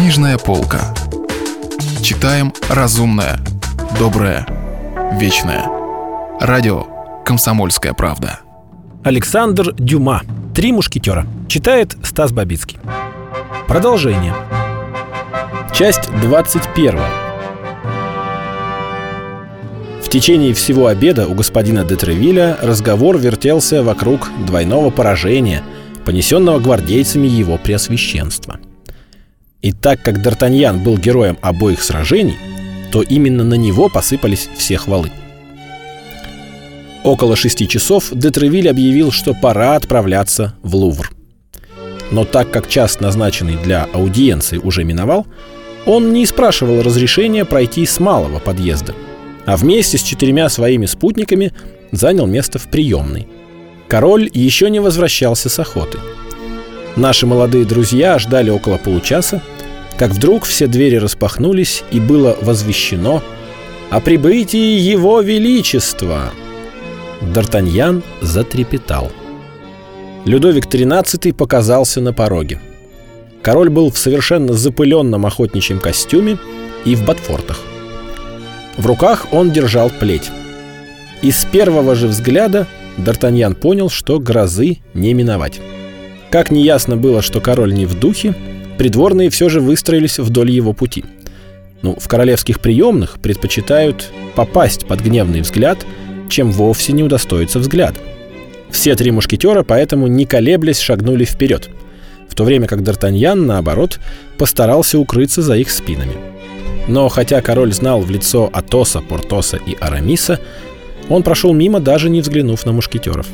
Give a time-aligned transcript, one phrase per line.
[0.00, 0.94] Книжная полка.
[2.02, 3.38] Читаем разумное,
[3.98, 4.46] доброе,
[5.20, 5.66] вечное.
[6.40, 6.86] Радио
[7.26, 8.40] «Комсомольская правда».
[9.04, 10.22] Александр Дюма.
[10.54, 11.26] «Три мушкетера».
[11.48, 12.78] Читает Стас Бабицкий.
[13.68, 14.34] Продолжение.
[15.74, 16.98] Часть 21.
[20.02, 25.62] В течение всего обеда у господина Детревиля разговор вертелся вокруг двойного поражения,
[26.06, 28.58] понесенного гвардейцами его преосвященства.
[29.62, 32.36] И так как Д'Артаньян был героем обоих сражений,
[32.90, 35.10] то именно на него посыпались все хвалы.
[37.04, 41.10] Около шести часов Детревиль объявил, что пора отправляться в Лувр.
[42.10, 45.26] Но так как час, назначенный для аудиенции, уже миновал,
[45.86, 48.94] он не спрашивал разрешения пройти с малого подъезда–
[49.46, 51.52] а вместе с четырьмя своими спутниками
[51.92, 53.28] занял место в приемной.
[53.88, 55.98] Король еще не возвращался с охоты.
[56.96, 59.42] Наши молодые друзья ждали около получаса,
[59.96, 63.22] как вдруг все двери распахнулись и было возвещено
[63.90, 66.30] о прибытии Его Величества.
[67.20, 69.12] Д'Артаньян затрепетал.
[70.24, 72.60] Людовик XIII показался на пороге.
[73.42, 76.38] Король был в совершенно запыленном охотничьем костюме
[76.84, 77.60] и в ботфортах.
[78.76, 80.30] В руках он держал плеть.
[81.22, 85.60] И с первого же взгляда Д'Артаньян понял, что грозы не миновать.
[86.30, 88.34] Как неясно было, что король не в духе,
[88.78, 91.04] придворные все же выстроились вдоль его пути.
[91.82, 95.84] Ну, в королевских приемных предпочитают попасть под гневный взгляд,
[96.28, 97.98] чем вовсе не удостоиться взгляда.
[98.70, 101.68] Все три мушкетера поэтому, не колеблясь, шагнули вперед,
[102.28, 103.98] в то время как Д'Артаньян, наоборот,
[104.38, 106.14] постарался укрыться за их спинами–
[106.90, 110.40] но хотя король знал в лицо Атоса, Портоса и Арамиса,
[111.08, 113.28] он прошел мимо, даже не взглянув на мушкетеров.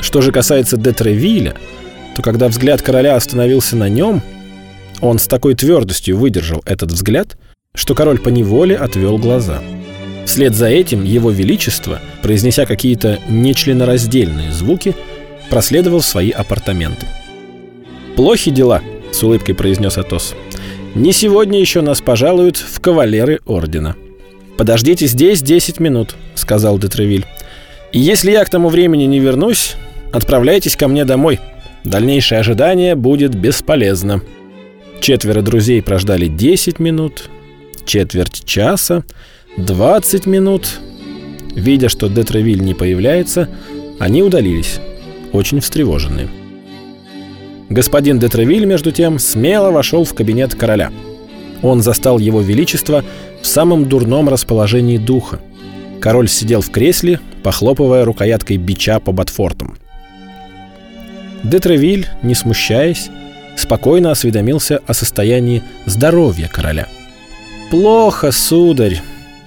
[0.00, 1.54] Что же касается Детревиля,
[2.16, 4.22] то когда взгляд короля остановился на нем,
[5.00, 7.36] он с такой твердостью выдержал этот взгляд,
[7.74, 9.60] что король поневоле отвел глаза.
[10.26, 14.94] Вслед за этим его величество, произнеся какие-то нечленораздельные звуки,
[15.50, 17.06] проследовал в свои апартаменты.
[18.16, 18.82] «Плохи дела»,—
[19.12, 20.34] с улыбкой произнес Атос.
[20.94, 23.96] Не сегодня еще нас пожалуют в кавалеры ордена.
[24.58, 27.24] «Подождите здесь 10 минут»,— сказал Детревиль.
[27.92, 29.76] «И если я к тому времени не вернусь,
[30.12, 31.40] отправляйтесь ко мне домой.
[31.84, 34.22] Дальнейшее ожидание будет бесполезно».
[35.00, 37.28] Четверо друзей прождали 10 минут,
[37.84, 39.02] четверть часа,
[39.56, 40.78] 20 минут.
[41.56, 43.48] Видя, что Детревиль не появляется,
[43.98, 44.78] они удалились,
[45.32, 46.28] очень встревоженные.
[47.68, 50.92] Господин де Тревиль, между тем, смело вошел в кабинет короля.
[51.62, 53.04] Он застал его величество
[53.40, 55.40] в самом дурном расположении духа.
[56.00, 59.78] Король сидел в кресле, похлопывая рукояткой бича по ботфортам.
[61.42, 63.10] Де Тревиль, не смущаясь,
[63.56, 66.86] спокойно осведомился о состоянии здоровья короля.
[67.70, 69.00] «Плохо, сударь.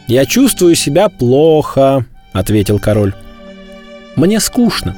[0.07, 3.13] Я чувствую себя плохо»,— ответил король.
[4.15, 4.95] «Мне скучно.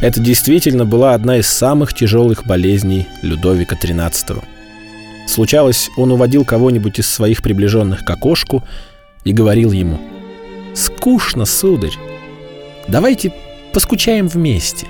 [0.00, 4.42] Это действительно была одна из самых тяжелых болезней Людовика XIII.
[5.26, 8.62] Случалось, он уводил кого-нибудь из своих приближенных к окошку
[9.24, 9.98] и говорил ему
[10.74, 11.94] «Скучно, сударь.
[12.88, 13.32] Давайте
[13.72, 14.86] поскучаем вместе».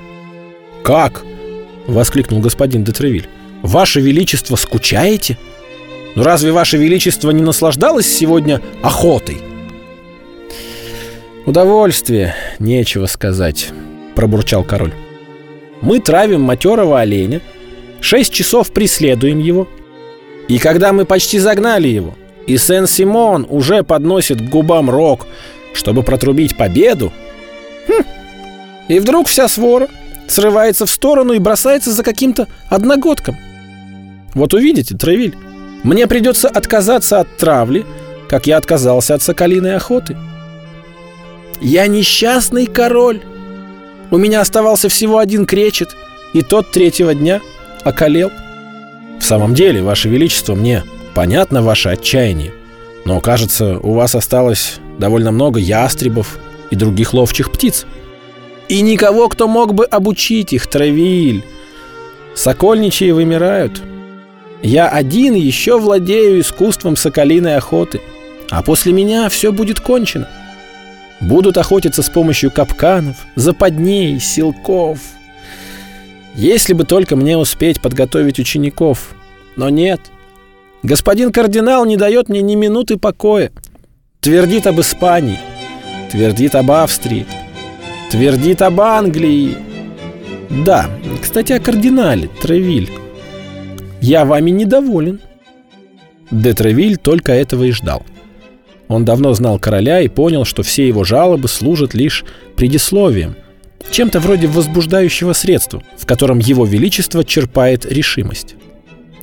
[0.85, 1.25] «Как?»—
[1.87, 3.27] воскликнул господин Детревиль.
[3.63, 5.39] «Ваше Величество скучаете?
[6.15, 9.39] Ну разве Ваше Величество не наслаждалось сегодня охотой?»
[11.47, 13.71] «Удовольствие, нечего сказать»,—
[14.15, 14.93] пробурчал король.
[15.81, 17.41] «Мы травим матерого оленя,
[18.03, 19.67] шесть часов преследуем его,
[20.49, 22.15] и когда мы почти загнали его,
[22.47, 25.27] и Сен-Симон уже подносит к губам рог,
[25.73, 27.11] чтобы протрубить победу,
[27.89, 28.03] хм,
[28.89, 29.89] и вдруг вся свора
[30.27, 33.37] срывается в сторону и бросается за каким-то одногодком.
[34.35, 35.37] Вот увидите, Травиль,
[35.83, 37.85] мне придется отказаться от травли,
[38.29, 40.17] как я отказался от соколиной охоты.
[41.61, 43.23] Я несчастный король,
[44.11, 45.95] у меня оставался всего один кречет,
[46.33, 47.41] и тот третьего дня
[47.85, 48.31] околел.
[49.21, 50.85] В самом деле, Ваше Величество, мне
[51.15, 52.53] понятно ваше отчаяние,
[53.05, 56.39] но, кажется, у вас осталось довольно много ястребов
[56.71, 57.87] и других ловчих птиц.
[58.69, 61.45] И никого, кто мог бы обучить их, Травиль.
[62.35, 63.83] Сокольничьи вымирают.
[64.63, 68.01] Я один еще владею искусством соколиной охоты,
[68.51, 70.29] а после меня все будет кончено.
[71.21, 74.99] Будут охотиться с помощью капканов, западней, силков.
[76.35, 79.15] Если бы только мне успеть подготовить учеников.
[79.57, 80.01] Но нет.
[80.83, 83.53] Господин кардинал не дает мне ни минуты покоя.
[84.21, 85.39] Твердит об Испании,
[86.11, 87.27] твердит об Австрии,
[88.15, 89.57] твердит об Англии.
[90.65, 90.89] Да,
[91.21, 92.89] кстати, о кардинале, Тревиль.
[94.01, 95.19] Я вами недоволен.
[96.31, 98.05] Детревиль только этого и ждал.
[98.87, 102.25] Он давно знал короля и понял, что все его жалобы служат лишь
[102.55, 103.35] предисловием,
[103.91, 108.55] чем-то вроде возбуждающего средства, в котором его величество черпает решимость.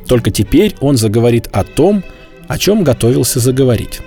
[0.05, 2.03] Только теперь он заговорит о том,
[2.49, 4.01] о чем готовился заговорить.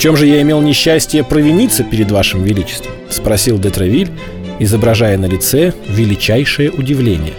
[0.00, 4.08] «В чем же я имел несчастье провиниться перед вашим величеством?»— спросил Детревиль,
[4.58, 7.34] изображая на лице величайшее удивление.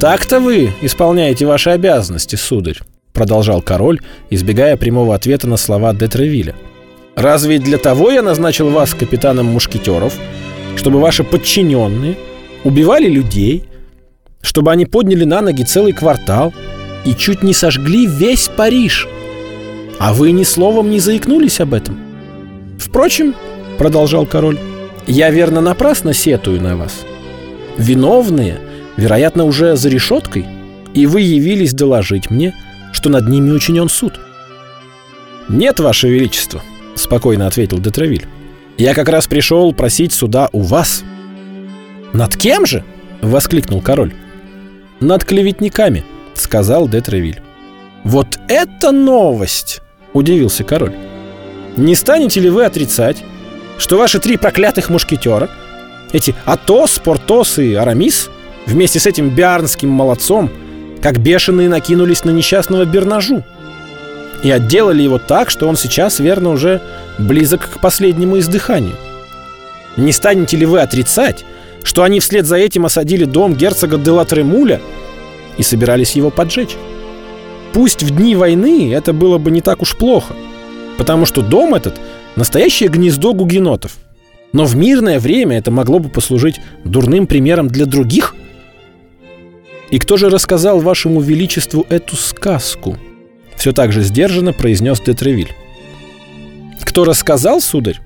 [0.00, 2.78] «Так-то вы исполняете ваши обязанности, сударь»,—
[3.12, 4.00] продолжал король,
[4.30, 6.54] избегая прямого ответа на слова Детревиля.
[7.14, 10.14] «Разве для того я назначил вас капитаном мушкетеров,
[10.76, 12.16] чтобы ваши подчиненные
[12.64, 13.64] убивали людей,
[14.40, 16.54] чтобы они подняли на ноги целый квартал
[17.04, 19.06] и чуть не сожгли весь Париж.
[20.04, 21.96] А вы ни словом не заикнулись об этом.
[22.76, 23.36] Впрочем,
[23.78, 24.58] продолжал король,
[25.06, 27.02] я верно напрасно сетую на вас.
[27.76, 28.58] Виновные,
[28.96, 30.44] вероятно, уже за решеткой,
[30.92, 32.52] и вы явились доложить мне,
[32.92, 34.18] что над ними учинен суд.
[35.48, 36.62] Нет, ваше величество,
[36.96, 38.26] спокойно ответил Детравиль.
[38.78, 41.04] Я как раз пришел просить суда у вас.
[42.12, 42.82] Над кем же?
[43.20, 44.12] воскликнул король.
[44.98, 46.02] Над клеветниками,
[46.34, 47.40] сказал Детревиль.
[48.02, 49.81] Вот это новость!
[50.12, 50.92] Удивился король.
[51.76, 53.24] Не станете ли вы отрицать,
[53.78, 55.48] что ваши три проклятых мушкетера,
[56.12, 58.30] эти Атос, Портос и Арамис,
[58.66, 60.50] вместе с этим биарнским молодцом,
[61.00, 63.42] как бешеные накинулись на несчастного Бернажу
[64.42, 66.80] и отделали его так, что он сейчас, верно, уже
[67.18, 68.96] близок к последнему издыханию.
[69.96, 71.44] Не станете ли вы отрицать,
[71.82, 74.80] что они вслед за этим осадили дом герцога де Латремуля
[75.56, 76.76] и собирались его поджечь?
[77.72, 80.34] Пусть в дни войны это было бы не так уж плохо,
[80.98, 82.00] потому что дом этот–
[82.36, 83.96] настоящее гнездо гугенотов.
[84.52, 88.34] Но в мирное время это могло бы послужить дурным примером для других.
[89.90, 92.98] И кто же рассказал вашему величеству эту сказку?
[93.56, 95.52] Все так же сдержанно произнес Детревиль.
[96.82, 98.00] Кто рассказал, сударь?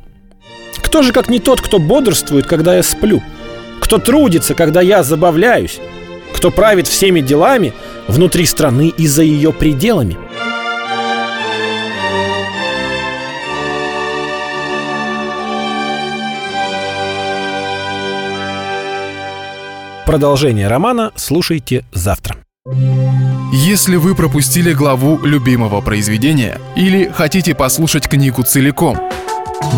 [0.79, 3.23] Кто же, как не тот, кто бодрствует, когда я сплю?
[3.81, 5.79] Кто трудится, когда я забавляюсь?
[6.33, 7.73] Кто правит всеми делами
[8.09, 10.17] внутри страны и за ее пределами?
[20.07, 22.37] Продолжение романа слушайте завтра.
[23.53, 28.99] Если вы пропустили главу любимого произведения или хотите послушать книгу целиком,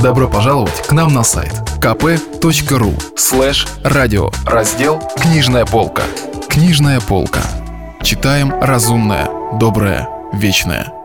[0.03, 6.03] добро пожаловать к нам на сайт kp.ru слэш радио раздел «Книжная полка».
[6.49, 7.43] Книжная полка.
[8.09, 9.29] Читаем разумное,
[9.61, 10.98] доброе, вечное.